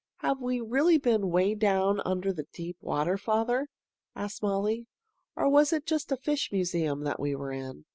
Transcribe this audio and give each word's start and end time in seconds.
"Have 0.21 0.41
we 0.41 0.59
really 0.59 0.97
been 0.97 1.29
'way 1.29 1.53
down 1.53 2.01
under 2.05 2.33
that 2.33 2.51
deep 2.51 2.75
water, 2.81 3.19
father?" 3.19 3.67
asked 4.15 4.41
Molly. 4.41 4.87
"Or 5.35 5.47
was 5.47 5.71
it 5.71 5.85
just 5.85 6.11
a 6.11 6.17
fish 6.17 6.51
museum 6.51 7.03
that 7.03 7.19
we 7.19 7.35
were 7.35 7.51
in?" 7.51 7.85